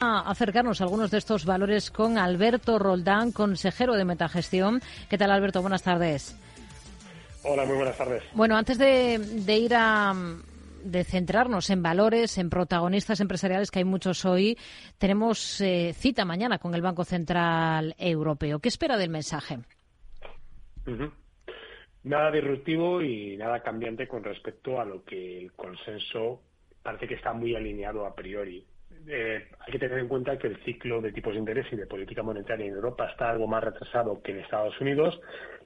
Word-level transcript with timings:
a 0.00 0.30
acercarnos 0.30 0.80
a 0.80 0.84
algunos 0.84 1.10
de 1.10 1.18
estos 1.18 1.44
valores 1.44 1.90
con 1.90 2.16
Alberto 2.16 2.78
Roldán, 2.78 3.32
consejero 3.32 3.94
de 3.94 4.06
Metagestión. 4.06 4.80
¿Qué 5.10 5.18
tal, 5.18 5.30
Alberto? 5.30 5.60
Buenas 5.60 5.82
tardes. 5.82 6.34
Hola, 7.44 7.66
muy 7.66 7.76
buenas 7.76 7.98
tardes. 7.98 8.22
Bueno, 8.32 8.56
antes 8.56 8.78
de, 8.78 9.58
ir 9.58 9.74
a 9.74 10.14
de 10.82 11.04
centrarnos 11.04 11.68
en 11.68 11.82
valores, 11.82 12.38
en 12.38 12.48
protagonistas 12.48 13.20
empresariales, 13.20 13.70
que 13.70 13.80
hay 13.80 13.84
muchos 13.84 14.24
hoy, 14.24 14.56
tenemos 14.96 15.60
eh, 15.60 15.92
cita 15.94 16.24
mañana 16.24 16.58
con 16.58 16.74
el 16.74 16.80
Banco 16.80 17.04
Central 17.04 17.94
Europeo. 17.98 18.58
¿Qué 18.58 18.68
espera 18.68 18.96
del 18.96 19.10
mensaje? 19.10 19.58
Nada 22.04 22.30
disruptivo 22.30 23.02
y 23.02 23.36
nada 23.36 23.62
cambiante 23.62 24.08
con 24.08 24.24
respecto 24.24 24.80
a 24.80 24.84
lo 24.86 25.04
que 25.04 25.42
el 25.42 25.52
consenso 25.52 26.40
parece 26.82 27.06
que 27.06 27.14
está 27.14 27.34
muy 27.34 27.54
alineado 27.54 28.06
a 28.06 28.14
priori. 28.14 28.64
Eh, 29.12 29.44
hay 29.58 29.72
que 29.72 29.78
tener 29.80 29.98
en 29.98 30.06
cuenta 30.06 30.38
que 30.38 30.46
el 30.46 30.56
ciclo 30.58 31.00
de 31.00 31.10
tipos 31.10 31.32
de 31.32 31.40
interés 31.40 31.66
y 31.72 31.76
de 31.76 31.88
política 31.88 32.22
monetaria 32.22 32.64
en 32.66 32.74
Europa 32.74 33.08
está 33.10 33.30
algo 33.30 33.48
más 33.48 33.64
retrasado 33.64 34.22
que 34.22 34.30
en 34.30 34.38
Estados 34.38 34.80
Unidos. 34.80 35.20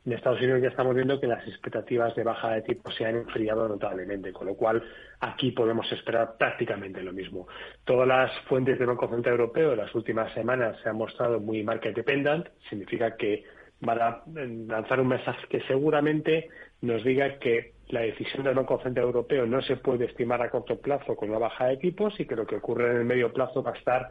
En 0.06 0.14
Estados 0.14 0.40
Unidos 0.40 0.62
ya 0.62 0.68
estamos 0.68 0.94
viendo 0.94 1.20
que 1.20 1.26
las 1.26 1.46
expectativas 1.46 2.14
de 2.14 2.24
baja 2.24 2.52
de 2.52 2.62
tipos 2.62 2.94
se 2.94 3.04
han 3.04 3.16
enfriado 3.16 3.68
notablemente, 3.68 4.32
con 4.32 4.46
lo 4.46 4.54
cual 4.54 4.82
aquí 5.20 5.50
podemos 5.50 5.90
esperar 5.92 6.38
prácticamente 6.38 7.02
lo 7.02 7.12
mismo. 7.12 7.46
Todas 7.84 8.08
las 8.08 8.32
fuentes 8.48 8.78
del 8.78 8.86
Banco 8.86 9.10
Central 9.10 9.34
Europeo 9.34 9.72
en 9.72 9.78
las 9.78 9.94
últimas 9.94 10.32
semanas 10.32 10.78
se 10.82 10.88
han 10.88 10.96
mostrado 10.96 11.38
muy 11.38 11.62
market 11.62 11.94
dependent, 11.94 12.48
significa 12.70 13.14
que 13.14 13.44
van 13.80 14.00
a 14.00 14.22
lanzar 14.26 15.00
un 15.00 15.08
mensaje 15.08 15.46
que 15.50 15.60
seguramente 15.66 16.48
nos 16.80 17.04
diga 17.04 17.38
que 17.38 17.73
la 17.88 18.00
decisión 18.00 18.44
del 18.44 18.54
Banco 18.54 18.80
Central 18.82 19.06
Europeo 19.06 19.46
no 19.46 19.60
se 19.62 19.76
puede 19.76 20.06
estimar 20.06 20.40
a 20.42 20.50
corto 20.50 20.78
plazo 20.78 21.14
con 21.16 21.30
una 21.30 21.38
baja 21.38 21.66
de 21.66 21.76
tipos 21.76 22.18
y 22.18 22.26
que 22.26 22.36
lo 22.36 22.46
que 22.46 22.56
ocurre 22.56 22.90
en 22.90 22.96
el 22.98 23.04
medio 23.04 23.32
plazo 23.32 23.62
va 23.62 23.72
a 23.72 23.78
estar 23.78 24.10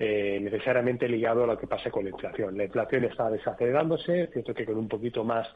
eh, 0.00 0.38
necesariamente 0.40 1.08
ligado 1.08 1.42
a 1.42 1.46
lo 1.48 1.58
que 1.58 1.66
pase 1.66 1.90
con 1.90 2.04
la 2.04 2.10
inflación. 2.10 2.56
La 2.56 2.64
inflación 2.64 3.04
está 3.04 3.28
desacelerándose, 3.30 4.22
es 4.22 4.30
cierto 4.30 4.54
que 4.54 4.64
con 4.64 4.76
un 4.76 4.86
poquito 4.86 5.24
más 5.24 5.48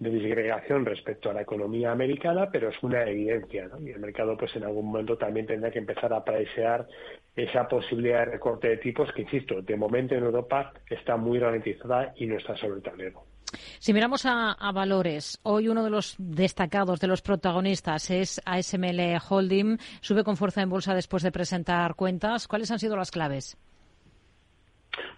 de 0.00 0.10
disgregación 0.10 0.84
respecto 0.84 1.30
a 1.30 1.34
la 1.34 1.42
economía 1.42 1.92
americana, 1.92 2.50
pero 2.50 2.70
es 2.70 2.82
una 2.82 3.04
evidencia. 3.04 3.70
Y 3.80 3.90
el 3.90 4.00
mercado, 4.00 4.36
pues 4.36 4.56
en 4.56 4.64
algún 4.64 4.86
momento 4.86 5.16
también 5.16 5.46
tendrá 5.46 5.70
que 5.70 5.78
empezar 5.78 6.12
a 6.12 6.16
apreciar 6.16 6.88
esa 7.36 7.68
posibilidad 7.68 8.20
de 8.20 8.32
recorte 8.32 8.68
de 8.68 8.78
tipos 8.78 9.12
que, 9.12 9.22
insisto, 9.22 9.62
de 9.62 9.76
momento 9.76 10.16
en 10.16 10.24
Europa 10.24 10.72
está 10.90 11.16
muy 11.16 11.38
ralentizada 11.38 12.12
y 12.16 12.26
no 12.26 12.36
está 12.36 12.56
sobre 12.56 12.78
el 12.78 12.82
tablero. 12.82 13.33
Si 13.78 13.92
miramos 13.92 14.26
a, 14.26 14.56
valores, 14.72 15.38
hoy 15.42 15.68
uno 15.68 15.84
de 15.84 15.90
los 15.90 16.14
destacados, 16.18 17.00
de 17.00 17.06
los 17.06 17.22
protagonistas 17.22 18.10
es 18.10 18.40
ASML 18.44 19.18
Holding. 19.28 19.78
Sube 20.00 20.24
con 20.24 20.36
fuerza 20.36 20.62
en 20.62 20.70
bolsa 20.70 20.94
después 20.94 21.22
de 21.22 21.32
presentar 21.32 21.94
cuentas. 21.94 22.48
¿Cuáles 22.48 22.70
han 22.70 22.78
sido 22.78 22.96
las 22.96 23.10
claves? 23.10 23.56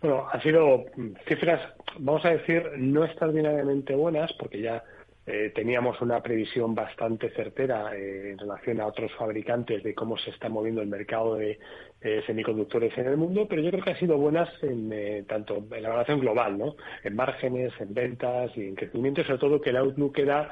Bueno, 0.01 0.27
han 0.33 0.41
sido 0.41 0.85
cifras, 1.27 1.61
vamos 1.99 2.25
a 2.25 2.31
decir, 2.31 2.63
no 2.77 3.05
extraordinariamente 3.05 3.95
buenas, 3.95 4.33
porque 4.39 4.63
ya 4.63 4.83
eh, 5.27 5.51
teníamos 5.55 6.01
una 6.01 6.23
previsión 6.23 6.75
bastante 6.75 7.31
certera 7.31 7.97
eh, 7.97 8.31
en 8.31 8.39
relación 8.39 8.81
a 8.81 8.87
otros 8.87 9.11
fabricantes 9.19 9.83
de 9.83 9.93
cómo 9.93 10.17
se 10.17 10.31
está 10.31 10.49
moviendo 10.49 10.83
el 10.83 10.89
mercado 10.89 11.35
de 11.35 11.59
semiconductores 12.25 12.97
en 12.99 13.07
el 13.07 13.17
mundo, 13.17 13.49
pero 13.49 13.63
yo 13.63 13.71
creo 13.71 13.83
que 13.83 13.91
han 13.91 13.99
sido 13.99 14.17
buenas 14.17 14.49
en 14.63 14.93
eh, 14.93 15.25
tanto 15.29 15.57
en 15.57 15.83
la 15.83 15.89
evaluación 15.89 16.21
global, 16.21 16.57
¿no? 16.57 16.77
En 17.03 17.17
márgenes, 17.17 17.73
en 17.81 17.93
ventas 17.93 18.53
y 18.57 18.69
en 18.69 18.77
crecimiento, 18.77 19.25
sobre 19.25 19.39
todo 19.39 19.61
que 19.61 19.71
el 19.71 19.77
outlook 19.79 20.17
era 20.19 20.49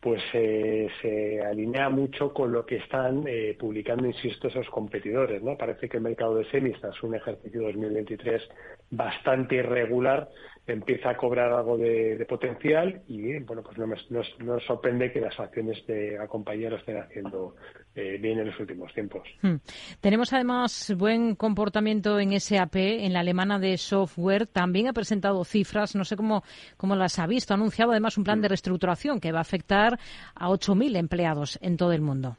pues 0.00 0.22
se 0.30 1.42
alinea 1.42 1.88
mucho 1.88 2.32
con 2.32 2.52
lo 2.52 2.64
que 2.64 2.76
están 2.76 3.24
publicando, 3.58 4.06
insisto, 4.06 4.46
esos 4.46 4.68
competidores. 4.70 5.42
¿no? 5.42 5.56
Parece 5.56 5.88
que 5.88 5.96
el 5.96 6.04
mercado 6.04 6.36
de 6.36 6.48
semis, 6.50 6.76
es 6.76 7.02
un 7.02 7.16
ejercicio 7.16 7.62
2023 7.62 8.42
bastante 8.90 9.56
irregular, 9.56 10.28
empieza 10.66 11.10
a 11.10 11.16
cobrar 11.16 11.52
algo 11.52 11.76
de, 11.78 12.24
potencial 12.28 13.02
y 13.08 13.38
bueno 13.40 13.62
pues 13.62 13.78
no 13.78 13.86
nos, 13.86 14.64
sorprende 14.64 15.12
que 15.12 15.20
las 15.20 15.38
acciones 15.40 15.84
de 15.86 16.18
la 16.18 16.26
compañía 16.26 16.70
lo 16.70 16.76
estén 16.76 16.98
haciendo 16.98 17.56
eh, 17.98 18.18
bien 18.18 18.38
en 18.38 18.46
los 18.46 18.60
últimos 18.60 18.92
tiempos. 18.94 19.26
Hmm. 19.42 19.56
Tenemos 20.00 20.32
además 20.32 20.94
buen 20.96 21.34
comportamiento 21.34 22.18
en 22.20 22.38
SAP, 22.38 22.76
en 22.76 23.12
la 23.12 23.20
alemana 23.20 23.58
de 23.58 23.76
software. 23.76 24.46
También 24.46 24.88
ha 24.88 24.92
presentado 24.92 25.44
cifras, 25.44 25.94
no 25.96 26.04
sé 26.04 26.16
cómo, 26.16 26.42
cómo 26.76 26.96
las 26.96 27.18
ha 27.18 27.26
visto. 27.26 27.52
Ha 27.52 27.56
anunciado 27.56 27.90
además 27.90 28.16
un 28.16 28.24
plan 28.24 28.40
de 28.40 28.48
hmm. 28.48 28.50
reestructuración 28.50 29.20
que 29.20 29.32
va 29.32 29.38
a 29.38 29.42
afectar 29.42 29.98
a 30.34 30.48
8.000 30.48 30.96
empleados 30.96 31.58
en 31.60 31.76
todo 31.76 31.92
el 31.92 32.00
mundo. 32.00 32.36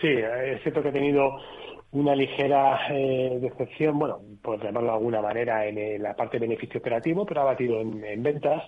Sí, 0.00 0.08
es 0.08 0.62
cierto 0.62 0.82
que 0.82 0.90
ha 0.90 0.92
tenido 0.92 1.38
una 1.90 2.14
ligera 2.14 2.78
eh, 2.90 3.38
decepción, 3.40 3.98
bueno, 3.98 4.20
por 4.42 4.62
llamarlo 4.62 4.90
de 4.90 4.96
alguna 4.96 5.22
manera, 5.22 5.66
en, 5.66 6.02
la 6.02 6.14
parte 6.14 6.38
de 6.38 6.46
beneficio 6.46 6.80
operativo, 6.80 7.24
pero 7.24 7.40
ha 7.40 7.44
batido 7.44 7.80
en, 7.80 8.22
ventas 8.22 8.62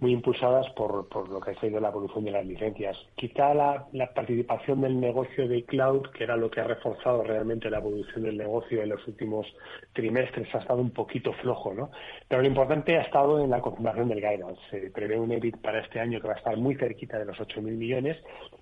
muy 0.00 0.12
impulsadas 0.12 0.68
por, 0.70 1.08
por, 1.08 1.28
lo 1.28 1.40
que 1.40 1.52
ha 1.52 1.60
sido 1.60 1.80
la 1.80 1.88
evolución 1.88 2.24
de 2.24 2.30
las 2.30 2.44
licencias. 2.44 2.96
Quizá 3.14 3.54
la, 3.54 3.86
la, 3.92 4.12
participación 4.12 4.82
del 4.82 5.00
negocio 5.00 5.48
de 5.48 5.64
cloud, 5.64 6.08
que 6.10 6.24
era 6.24 6.36
lo 6.36 6.50
que 6.50 6.60
ha 6.60 6.64
reforzado 6.64 7.22
realmente 7.22 7.70
la 7.70 7.78
evolución 7.78 8.24
del 8.24 8.36
negocio 8.36 8.82
en 8.82 8.90
los 8.90 9.06
últimos 9.08 9.46
trimestres, 9.94 10.54
ha 10.54 10.58
estado 10.58 10.80
un 10.80 10.90
poquito 10.90 11.32
flojo, 11.34 11.72
¿no? 11.72 11.90
Pero 12.28 12.42
lo 12.42 12.48
importante 12.48 12.96
ha 12.96 13.02
estado 13.02 13.42
en 13.42 13.50
la 13.50 13.60
confirmación 13.60 14.08
del 14.08 14.20
guidance. 14.20 14.60
Se 14.70 14.90
prevé 14.90 15.18
un 15.18 15.32
EBIT 15.32 15.56
para 15.58 15.80
este 15.80 15.98
año 15.98 16.20
que 16.20 16.28
va 16.28 16.34
a 16.34 16.38
estar 16.38 16.56
muy 16.56 16.74
cerquita 16.74 17.18
de 17.18 17.24
los 17.24 17.38
8.000 17.38 17.62
millones 17.62 18.16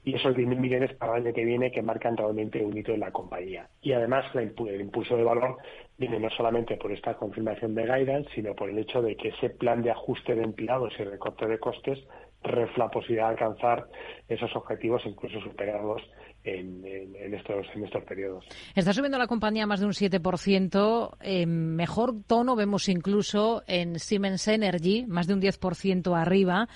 y 0.04 0.14
esos 0.14 0.36
10.000 0.36 0.56
millones 0.56 0.94
para 0.94 1.16
el 1.16 1.24
año 1.24 1.34
que 1.34 1.44
viene 1.44 1.72
que 1.72 1.82
marcan 1.82 2.16
realmente 2.16 2.64
un 2.64 2.76
hito 2.76 2.92
en 2.92 3.00
la 3.00 3.10
compañía. 3.10 3.68
Y 3.82 3.92
además 3.92 4.24
el 4.34 4.80
impulso 4.80 5.16
de 5.16 5.24
valor 5.24 5.58
viene 5.96 6.18
no 6.18 6.28
solamente 6.30 6.76
por 6.76 6.92
esta 6.92 7.14
confirmación 7.14 7.74
de 7.74 7.84
guidance, 7.84 8.28
sino 8.34 8.54
por 8.54 8.70
el 8.70 8.78
hecho 8.78 9.00
de 9.00 9.16
que 9.16 9.28
ese 9.28 9.50
plan 9.50 9.82
de 9.82 9.90
ajuste 9.90 10.34
de 10.34 10.42
empleados 10.42 10.92
y 10.98 11.04
recorte 11.04 11.46
de 11.46 11.58
costes 11.58 11.98
refla 12.42 12.84
la 12.84 12.90
posibilidad 12.90 13.28
de 13.28 13.32
alcanzar 13.32 13.86
esos 14.28 14.54
objetivos, 14.54 15.02
incluso 15.06 15.40
superarlos 15.40 16.02
en, 16.44 16.84
estos, 17.34 17.66
en 17.74 17.84
estos 17.84 18.04
periodos. 18.04 18.44
Está 18.74 18.92
subiendo 18.92 19.18
la 19.18 19.26
compañía 19.26 19.66
más 19.66 19.80
de 19.80 19.86
un 19.86 19.92
7%. 19.92 21.46
mejor 21.46 22.14
tono 22.26 22.54
vemos 22.54 22.88
incluso 22.88 23.62
en 23.66 23.98
Siemens 23.98 24.46
Energy, 24.48 25.06
más 25.06 25.26
de 25.26 25.34
un 25.34 25.40
10% 25.40 26.14
arriba. 26.14 26.68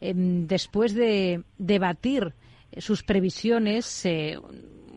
Em, 0.00 0.46
después 0.46 0.94
de 0.94 1.42
debatir 1.58 2.32
sus 2.78 3.02
previsiones, 3.02 4.06
eh, 4.06 4.38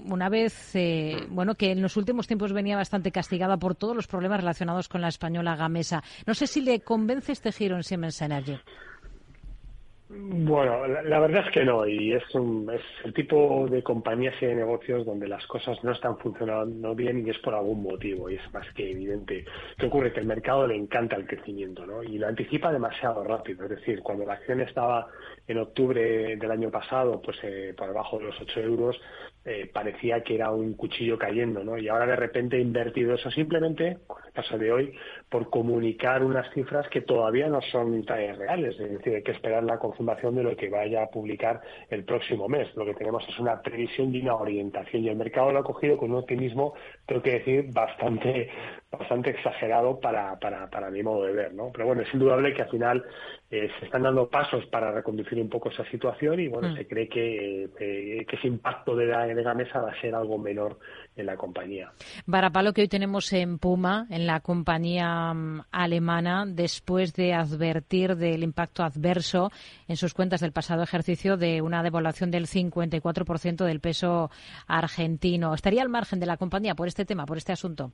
una 0.05 0.29
vez, 0.29 0.75
eh, 0.75 1.25
bueno, 1.29 1.55
que 1.55 1.71
en 1.71 1.81
los 1.81 1.97
últimos 1.97 2.27
tiempos 2.27 2.53
venía 2.53 2.75
bastante 2.75 3.11
castigada 3.11 3.57
por 3.57 3.75
todos 3.75 3.95
los 3.95 4.07
problemas 4.07 4.39
relacionados 4.39 4.87
con 4.87 5.01
la 5.01 5.07
española 5.07 5.55
Gamesa. 5.55 6.03
No 6.25 6.33
sé 6.33 6.47
si 6.47 6.61
le 6.61 6.81
convence 6.81 7.31
este 7.31 7.51
giro 7.51 7.75
en 7.75 7.83
Siemens 7.83 8.21
Energy. 8.21 8.57
Bueno, 10.15 10.85
la, 10.87 11.19
verdad 11.19 11.43
es 11.47 11.51
que 11.51 11.65
no, 11.65 11.87
y 11.87 12.13
es, 12.13 12.23
un, 12.35 12.69
es 12.71 12.81
el 13.03 13.13
tipo 13.13 13.65
de 13.67 13.81
compañías 13.81 14.35
y 14.41 14.45
de 14.45 14.55
negocios 14.55 15.05
donde 15.05 15.27
las 15.27 15.45
cosas 15.47 15.83
no 15.83 15.91
están 15.91 16.17
funcionando 16.19 16.93
bien 16.93 17.25
y 17.25 17.31
es 17.31 17.39
por 17.39 17.55
algún 17.55 17.81
motivo, 17.81 18.29
y 18.29 18.35
es 18.35 18.53
más 18.53 18.67
que 18.73 18.91
evidente. 18.91 19.43
¿Qué 19.77 19.87
ocurre? 19.87 20.13
Que 20.13 20.19
el 20.19 20.27
mercado 20.27 20.67
le 20.67 20.75
encanta 20.75 21.15
el 21.15 21.25
crecimiento, 21.25 21.85
¿no? 21.87 22.03
Y 22.03 22.19
lo 22.19 22.27
anticipa 22.27 22.71
demasiado 22.71 23.23
rápido, 23.23 23.63
es 23.63 23.71
decir, 23.71 24.01
cuando 24.01 24.25
la 24.25 24.33
acción 24.33 24.61
estaba 24.61 25.07
en 25.47 25.57
octubre 25.57 26.35
del 26.35 26.51
año 26.51 26.69
pasado, 26.69 27.19
pues 27.21 27.37
eh, 27.43 27.73
por 27.75 27.87
debajo 27.87 28.19
de 28.19 28.25
los 28.25 28.41
8 28.41 28.59
euros, 28.59 28.99
eh, 29.45 29.69
parecía 29.73 30.23
que 30.23 30.35
era 30.35 30.51
un 30.51 30.73
cuchillo 30.73 31.17
cayendo, 31.17 31.63
¿no? 31.63 31.77
Y 31.77 31.89
ahora 31.89 32.05
de 32.05 32.15
repente 32.15 32.57
ha 32.57 32.61
invertido 32.61 33.15
eso 33.15 33.29
simplemente, 33.29 33.97
con 34.07 34.23
el 34.25 34.31
caso 34.31 34.57
de 34.57 34.71
hoy, 34.71 34.93
por 35.29 35.49
comunicar 35.49 36.23
unas 36.23 36.49
cifras 36.53 36.87
que 36.87 37.01
todavía 37.01 37.49
no 37.49 37.61
son 37.61 38.05
reales, 38.07 38.79
es 38.79 38.91
decir, 38.91 39.15
hay 39.15 39.23
que 39.23 39.33
esperar 39.33 39.63
la 39.63 39.79
confirmación 40.03 40.35
de 40.35 40.43
lo 40.43 40.55
que 40.55 40.69
vaya 40.69 41.03
a 41.03 41.07
publicar 41.07 41.61
el 41.89 42.03
próximo 42.03 42.47
mes. 42.47 42.67
Lo 42.75 42.85
que 42.85 42.93
tenemos 42.93 43.23
es 43.27 43.39
una 43.39 43.61
previsión 43.61 44.11
de 44.11 44.21
una 44.21 44.35
orientación 44.35 45.03
y 45.03 45.09
el 45.09 45.15
mercado 45.15 45.51
lo 45.51 45.59
ha 45.59 45.63
cogido 45.63 45.97
con 45.97 46.11
un 46.11 46.17
optimismo, 46.17 46.73
tengo 47.05 47.21
que 47.21 47.39
decir, 47.39 47.71
bastante 47.71 48.49
bastante 48.97 49.31
exagerado 49.31 49.99
para, 49.99 50.37
para, 50.39 50.69
para 50.69 50.89
mi 50.89 51.03
modo 51.03 51.23
de 51.25 51.33
ver, 51.33 51.53
¿no? 51.53 51.71
Pero 51.71 51.87
bueno, 51.87 52.01
es 52.01 52.13
indudable 52.13 52.53
que 52.53 52.61
al 52.61 52.69
final 52.69 53.03
eh, 53.49 53.69
se 53.79 53.85
están 53.85 54.03
dando 54.03 54.29
pasos 54.29 54.65
para 54.67 54.91
reconducir 54.91 55.39
un 55.39 55.49
poco 55.49 55.69
esa 55.69 55.85
situación 55.89 56.39
y 56.39 56.47
bueno, 56.47 56.69
mm. 56.69 56.75
se 56.75 56.87
cree 56.87 57.07
que, 57.07 57.69
eh, 57.79 58.25
que 58.27 58.35
ese 58.35 58.47
impacto 58.47 58.95
de 58.95 59.07
la, 59.07 59.25
de 59.25 59.43
la 59.43 59.53
mesa 59.53 59.79
va 59.79 59.91
a 59.91 60.01
ser 60.01 60.13
algo 60.15 60.37
menor 60.37 60.77
en 61.15 61.25
la 61.25 61.37
compañía. 61.37 61.91
Varapalo 62.25 62.73
que 62.73 62.81
hoy 62.81 62.87
tenemos 62.87 63.31
en 63.33 63.59
Puma, 63.59 64.07
en 64.09 64.25
la 64.27 64.39
compañía 64.39 65.33
mm, 65.33 65.61
alemana, 65.71 66.45
después 66.47 67.13
de 67.13 67.33
advertir 67.33 68.15
del 68.15 68.43
impacto 68.43 68.83
adverso 68.83 69.51
en 69.87 69.97
sus 69.97 70.13
cuentas 70.13 70.41
del 70.41 70.51
pasado 70.51 70.83
ejercicio 70.83 71.37
de 71.37 71.61
una 71.61 71.83
devaluación 71.83 72.31
del 72.31 72.47
54% 72.47 73.65
del 73.65 73.79
peso 73.79 74.29
argentino. 74.67 75.53
¿Estaría 75.53 75.81
al 75.81 75.89
margen 75.89 76.19
de 76.19 76.25
la 76.25 76.37
compañía 76.37 76.75
por 76.75 76.87
este 76.87 77.05
tema, 77.05 77.25
por 77.25 77.37
este 77.37 77.51
asunto? 77.51 77.91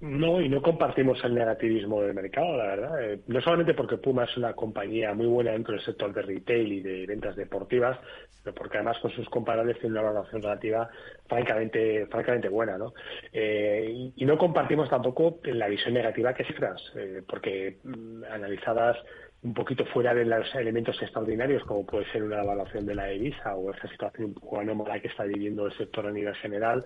No, 0.00 0.40
y 0.40 0.48
no 0.48 0.62
compartimos 0.62 1.22
el 1.24 1.34
negativismo 1.34 2.00
del 2.00 2.14
mercado, 2.14 2.56
la 2.56 2.66
verdad. 2.68 3.04
Eh, 3.04 3.20
no 3.26 3.40
solamente 3.42 3.74
porque 3.74 3.98
Puma 3.98 4.24
es 4.24 4.34
una 4.38 4.54
compañía 4.54 5.12
muy 5.12 5.26
buena 5.26 5.52
dentro 5.52 5.74
del 5.74 5.84
sector 5.84 6.14
de 6.14 6.22
retail 6.22 6.72
y 6.72 6.80
de 6.80 7.06
ventas 7.06 7.36
deportivas, 7.36 7.98
pero 8.42 8.54
porque 8.54 8.78
además 8.78 8.98
con 9.00 9.10
sus 9.10 9.28
comparables 9.28 9.78
tiene 9.78 9.98
una 9.98 10.08
valoración 10.08 10.40
relativa 10.40 10.88
francamente 11.28 12.06
francamente 12.06 12.48
buena, 12.48 12.78
¿no? 12.78 12.94
Eh, 13.30 14.12
y, 14.16 14.24
no 14.24 14.38
compartimos 14.38 14.88
tampoco 14.88 15.38
la 15.44 15.68
visión 15.68 15.92
negativa 15.92 16.32
que 16.32 16.44
cifras, 16.44 16.80
eh, 16.96 17.22
porque 17.28 17.78
mm, 17.84 18.24
analizadas 18.24 18.96
un 19.42 19.52
poquito 19.52 19.84
fuera 19.86 20.14
de 20.14 20.24
los 20.24 20.54
elementos 20.54 21.00
extraordinarios, 21.02 21.62
como 21.64 21.84
puede 21.84 22.10
ser 22.12 22.22
una 22.22 22.42
evaluación 22.42 22.86
de 22.86 22.94
la 22.94 23.10
EVISA 23.10 23.54
o 23.54 23.72
esa 23.72 23.88
situación 23.88 24.28
un 24.28 24.34
poco 24.34 24.60
anómala 24.60 25.00
que 25.00 25.08
está 25.08 25.24
viviendo 25.24 25.66
el 25.66 25.76
sector 25.76 26.06
a 26.06 26.10
nivel 26.10 26.34
general, 26.36 26.84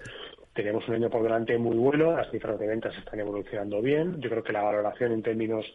tenemos 0.55 0.87
un 0.89 0.95
año 0.95 1.11
por 1.11 1.23
delante 1.23 1.59
muy 1.59 1.77
bueno, 1.77 2.17
las 2.17 2.31
cifras 2.31 2.59
de 2.59 2.67
ventas 2.67 2.97
están 2.97 3.21
evolucionando 3.21 3.83
bien. 3.83 4.21
Yo 4.21 4.31
creo 4.31 4.43
que 4.43 4.53
la 4.53 4.63
valoración 4.63 5.13
en 5.13 5.23
términos 5.23 5.67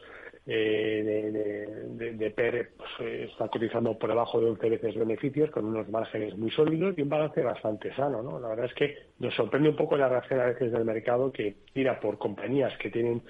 eh, 0.48 1.04
de, 1.96 2.14
de, 2.14 2.32
PER 2.32 2.72
pues, 2.76 2.90
eh, 3.02 3.28
está 3.30 3.50
cotizando 3.50 3.98
por 4.00 4.10
debajo 4.10 4.40
de 4.40 4.50
11 4.50 4.70
veces 4.70 4.96
beneficios, 4.96 5.52
con 5.52 5.66
unos 5.66 5.88
márgenes 5.90 6.36
muy 6.38 6.50
sólidos 6.50 6.98
y 6.98 7.02
un 7.02 7.10
balance 7.10 7.42
bastante 7.44 7.94
sano. 7.94 8.24
¿no? 8.24 8.40
La 8.40 8.48
verdad 8.48 8.66
es 8.66 8.74
que 8.74 8.98
nos 9.20 9.36
sorprende 9.36 9.70
un 9.70 9.76
poco 9.76 9.98
la 9.98 10.10
reacción 10.10 10.40
a 10.40 10.46
veces 10.46 10.72
del 10.72 10.86
mercado 10.86 11.32
que 11.32 11.58
tira 11.74 12.00
por 12.00 12.18
compañías 12.18 12.76
que 12.78 12.90
tienen 12.90 13.22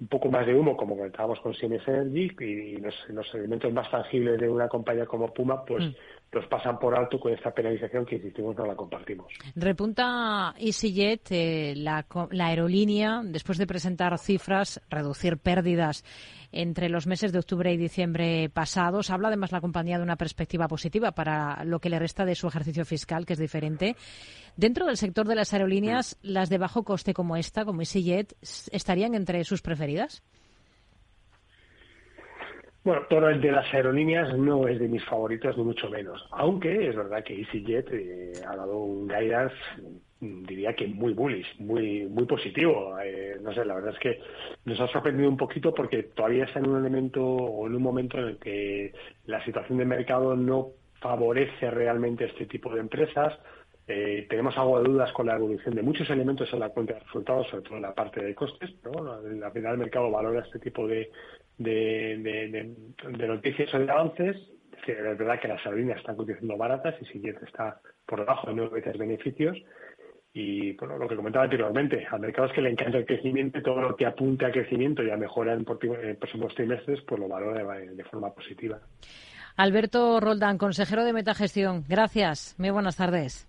un 0.00 0.08
poco 0.08 0.28
más 0.28 0.46
de 0.46 0.54
humo, 0.54 0.76
como 0.76 0.96
comentábamos 0.96 1.38
con 1.40 1.54
Siemens 1.54 1.86
Energy, 1.86 2.32
y 2.40 2.76
los, 2.78 3.34
elementos 3.34 3.72
más 3.72 3.90
tangibles 3.90 4.40
de 4.40 4.48
una 4.48 4.68
compañía 4.68 5.06
como 5.06 5.32
Puma, 5.32 5.64
pues 5.64 5.84
mm. 5.84 5.94
Los 6.34 6.46
pasan 6.46 6.78
por 6.78 6.96
alto 6.96 7.18
con 7.18 7.32
esta 7.32 7.52
penalización 7.52 8.04
que 8.04 8.16
insistimos 8.16 8.56
no 8.56 8.66
la 8.66 8.74
compartimos. 8.74 9.32
Repunta 9.54 10.54
EasyJet, 10.58 11.30
eh, 11.30 11.74
la, 11.76 12.04
la 12.30 12.46
aerolínea, 12.46 13.22
después 13.24 13.58
de 13.58 13.66
presentar 13.66 14.18
cifras, 14.18 14.80
reducir 14.90 15.38
pérdidas 15.38 16.04
entre 16.52 16.88
los 16.88 17.06
meses 17.06 17.32
de 17.32 17.38
octubre 17.38 17.72
y 17.72 17.76
diciembre 17.76 18.48
pasados. 18.48 19.10
Habla 19.10 19.28
además 19.28 19.52
la 19.52 19.60
compañía 19.60 19.98
de 19.98 20.04
una 20.04 20.16
perspectiva 20.16 20.68
positiva 20.68 21.12
para 21.12 21.64
lo 21.64 21.80
que 21.80 21.90
le 21.90 21.98
resta 21.98 22.24
de 22.24 22.34
su 22.34 22.46
ejercicio 22.46 22.84
fiscal, 22.84 23.26
que 23.26 23.32
es 23.32 23.38
diferente. 23.38 23.96
Dentro 24.56 24.86
del 24.86 24.96
sector 24.96 25.26
de 25.26 25.34
las 25.34 25.52
aerolíneas, 25.52 26.16
las 26.22 26.48
de 26.48 26.58
bajo 26.58 26.84
coste 26.84 27.12
como 27.12 27.36
esta, 27.36 27.64
como 27.64 27.80
EasyJet, 27.80 28.36
¿estarían 28.70 29.14
entre 29.14 29.42
sus 29.44 29.62
preferidas? 29.62 30.22
Bueno, 32.84 33.02
todo 33.08 33.30
el 33.30 33.40
de 33.40 33.50
las 33.50 33.72
aerolíneas 33.72 34.36
no 34.36 34.68
es 34.68 34.78
de 34.78 34.88
mis 34.88 35.04
favoritos, 35.06 35.56
ni 35.56 35.64
mucho 35.64 35.88
menos. 35.88 36.22
Aunque 36.32 36.88
es 36.88 36.94
verdad 36.94 37.24
que 37.24 37.40
EasyJet 37.40 37.88
eh, 37.92 38.32
ha 38.46 38.56
dado 38.56 38.78
un 38.78 39.08
guidance 39.08 39.56
diría 40.20 40.74
que 40.74 40.86
muy 40.86 41.12
bullish, 41.12 41.58
muy 41.58 42.06
muy 42.06 42.24
positivo. 42.26 42.96
Eh, 43.02 43.36
no 43.42 43.52
sé, 43.52 43.64
la 43.64 43.74
verdad 43.74 43.92
es 43.94 43.98
que 43.98 44.20
nos 44.64 44.80
ha 44.80 44.88
sorprendido 44.88 45.28
un 45.28 45.36
poquito 45.36 45.74
porque 45.74 46.04
todavía 46.04 46.44
está 46.44 46.60
en 46.60 46.68
un 46.68 46.78
elemento 46.78 47.22
o 47.24 47.66
en 47.66 47.74
un 47.74 47.82
momento 47.82 48.18
en 48.18 48.24
el 48.24 48.38
que 48.38 48.92
la 49.26 49.44
situación 49.44 49.78
de 49.78 49.84
mercado 49.84 50.36
no 50.36 50.68
favorece 51.00 51.70
realmente 51.70 52.24
este 52.24 52.46
tipo 52.46 52.72
de 52.72 52.80
empresas. 52.80 53.34
Eh, 53.86 54.26
tenemos 54.30 54.56
algo 54.56 54.82
de 54.82 54.88
dudas 54.88 55.12
con 55.12 55.26
la 55.26 55.36
evolución 55.36 55.74
de 55.74 55.82
muchos 55.82 56.08
elementos 56.08 56.50
en 56.52 56.60
la 56.60 56.70
cuenta 56.70 56.94
de 56.94 57.00
resultados, 57.00 57.48
sobre 57.48 57.62
todo 57.64 57.76
en 57.76 57.82
la 57.82 57.94
parte 57.94 58.24
de 58.24 58.34
costes. 58.34 58.70
Pero 58.82 59.20
la 59.22 59.50
final 59.50 59.72
el 59.72 59.78
mercado 59.78 60.10
valora 60.10 60.40
este 60.40 60.58
tipo 60.58 60.86
de, 60.86 61.10
de, 61.58 62.18
de, 62.18 63.28
noticias 63.28 63.72
o 63.74 63.78
de 63.78 63.90
avances. 63.90 64.36
Es 64.86 65.18
verdad 65.18 65.40
que 65.40 65.48
las 65.48 65.64
aerolíneas 65.64 65.98
están 65.98 66.16
cotizando 66.16 66.56
baratas 66.56 66.94
y 67.00 67.06
si 67.06 67.26
está 67.28 67.80
por 68.06 68.20
debajo 68.20 68.48
de 68.48 68.54
nueve 68.54 68.80
veces 68.80 68.98
beneficios. 68.98 69.56
Y 70.36 70.72
bueno, 70.72 70.98
lo 70.98 71.08
que 71.08 71.14
comentaba 71.14 71.44
anteriormente, 71.44 72.06
al 72.10 72.20
mercado 72.20 72.48
es 72.48 72.54
que 72.54 72.60
le 72.60 72.70
encanta 72.70 72.98
el 72.98 73.06
crecimiento 73.06 73.58
y 73.58 73.62
todo 73.62 73.80
lo 73.80 73.94
que 73.94 74.04
apunte 74.04 74.44
a 74.44 74.50
crecimiento 74.50 75.02
y 75.02 75.10
a 75.10 75.16
mejora 75.16 75.54
en, 75.54 75.64
próximos 75.64 76.52
trimestres, 76.56 77.00
pues 77.02 77.20
lo 77.20 77.28
valora 77.28 77.62
de, 77.62 78.04
forma 78.04 78.34
positiva. 78.34 78.80
Alberto 79.56 80.18
Roldán, 80.18 80.58
consejero 80.58 81.04
de 81.04 81.12
Metagestión. 81.12 81.84
Gracias. 81.88 82.56
Muy 82.58 82.70
buenas 82.70 82.96
tardes. 82.96 83.48